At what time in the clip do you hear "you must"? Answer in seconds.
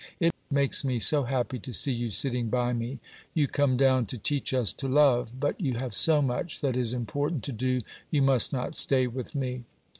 8.09-8.51